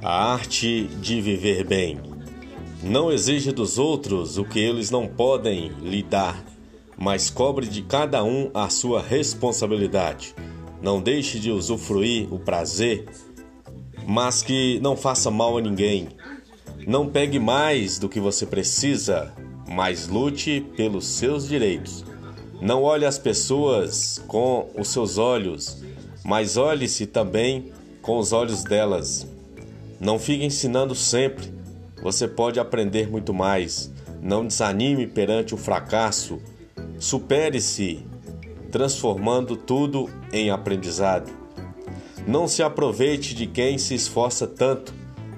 A 0.00 0.32
arte 0.32 0.84
de 1.00 1.20
viver 1.20 1.64
bem. 1.64 1.98
Não 2.80 3.10
exija 3.10 3.52
dos 3.52 3.78
outros 3.78 4.38
o 4.38 4.44
que 4.44 4.60
eles 4.60 4.92
não 4.92 5.08
podem 5.08 5.72
lhe 5.82 6.04
dar, 6.04 6.44
mas 6.96 7.28
cobre 7.28 7.66
de 7.66 7.82
cada 7.82 8.22
um 8.22 8.48
a 8.54 8.68
sua 8.68 9.02
responsabilidade. 9.02 10.36
Não 10.80 11.02
deixe 11.02 11.40
de 11.40 11.50
usufruir 11.50 12.32
o 12.32 12.38
prazer, 12.38 13.08
mas 14.06 14.40
que 14.40 14.78
não 14.80 14.96
faça 14.96 15.32
mal 15.32 15.58
a 15.58 15.60
ninguém. 15.60 16.10
Não 16.86 17.08
pegue 17.08 17.40
mais 17.40 17.98
do 17.98 18.08
que 18.08 18.20
você 18.20 18.46
precisa, 18.46 19.34
mas 19.68 20.06
lute 20.06 20.64
pelos 20.76 21.08
seus 21.08 21.48
direitos. 21.48 22.04
Não 22.60 22.84
olhe 22.84 23.04
as 23.04 23.18
pessoas 23.18 24.22
com 24.28 24.70
os 24.78 24.88
seus 24.88 25.18
olhos, 25.18 25.82
mas 26.24 26.56
olhe-se 26.56 27.04
também 27.04 27.72
com 28.00 28.16
os 28.16 28.32
olhos 28.32 28.62
delas. 28.62 29.26
Não 30.00 30.18
fique 30.18 30.44
ensinando 30.44 30.94
sempre. 30.94 31.52
Você 32.02 32.28
pode 32.28 32.60
aprender 32.60 33.10
muito 33.10 33.34
mais. 33.34 33.92
Não 34.22 34.46
desanime 34.46 35.06
perante 35.06 35.54
o 35.54 35.58
fracasso. 35.58 36.40
Supere-se, 36.98 38.06
transformando 38.70 39.56
tudo 39.56 40.08
em 40.32 40.50
aprendizado. 40.50 41.30
Não 42.26 42.46
se 42.46 42.62
aproveite 42.62 43.34
de 43.34 43.46
quem 43.46 43.78
se 43.78 43.94
esforça 43.94 44.46
tanto. 44.46 44.94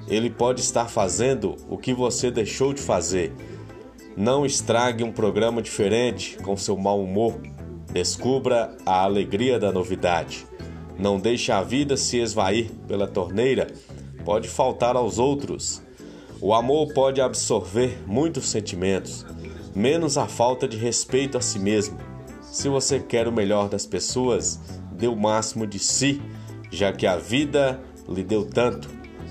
Ele 0.09 0.28
pode 0.28 0.60
estar 0.60 0.88
fazendo 0.88 1.56
o 1.68 1.79
que 1.79 1.95
você 1.95 2.30
deixou 2.30 2.74
de 2.74 2.82
fazer. 2.82 3.32
Não 4.16 4.45
estrague 4.45 5.04
um 5.04 5.12
programa 5.12 5.62
diferente 5.62 6.37
com 6.38 6.56
seu 6.56 6.77
mau 6.77 7.02
humor. 7.02 7.40
Descubra 7.92 8.77
a 8.84 9.04
alegria 9.04 9.59
da 9.59 9.73
novidade. 9.73 10.46
Não 10.98 11.18
deixe 11.18 11.51
a 11.51 11.62
vida 11.62 11.96
se 11.96 12.18
esvair 12.18 12.70
pela 12.87 13.07
torneira 13.07 13.68
pode 14.24 14.49
faltar 14.49 14.96
aos 14.96 15.18
outros. 15.18 15.82
O 16.40 16.54
amor 16.54 16.93
pode 16.95 17.21
absorver 17.21 17.99
muitos 18.07 18.49
sentimentos, 18.49 19.26
menos 19.74 20.16
a 20.16 20.26
falta 20.26 20.66
de 20.66 20.76
respeito 20.76 21.37
a 21.37 21.40
si 21.40 21.59
mesmo. 21.59 21.99
Se 22.43 22.68
você 22.68 22.98
quer 22.98 23.29
o 23.29 23.32
melhor 23.32 23.68
das 23.68 23.87
pessoas, 23.87 24.59
dê 24.93 25.07
o 25.07 25.16
máximo 25.16 25.66
de 25.66 25.79
si, 25.79 26.21
já 26.71 26.93
que 26.93 27.07
a 27.07 27.16
vida 27.16 27.80
lhe 28.09 28.24
deu 28.24 28.45
tanto. 28.45 28.88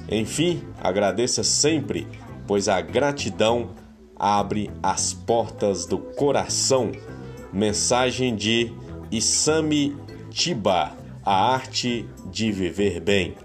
Enfim, 0.10 0.62
agradeça 0.82 1.44
sempre, 1.44 2.08
pois 2.48 2.67
a 2.67 2.80
gratidão 2.82 3.72
abre 4.16 4.70
as 4.82 5.14
portas 5.14 5.86
do 5.86 5.98
coração. 5.98 6.92
Mensagem 7.52 8.36
de 8.36 8.72
Isami 9.12 9.95
Tiba, 10.30 10.95
a 11.26 11.54
arte 11.54 12.08
de 12.32 12.52
viver 12.52 13.00
bem. 13.00 13.36